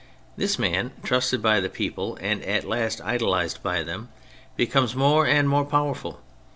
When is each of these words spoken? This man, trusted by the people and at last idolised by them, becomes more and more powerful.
This 0.35 0.57
man, 0.57 0.93
trusted 1.03 1.43
by 1.43 1.59
the 1.59 1.69
people 1.69 2.17
and 2.19 2.41
at 2.43 2.63
last 2.63 3.01
idolised 3.03 3.61
by 3.61 3.83
them, 3.83 4.09
becomes 4.55 4.95
more 4.95 5.27
and 5.27 5.47
more 5.47 5.63
powerful. 5.63 6.21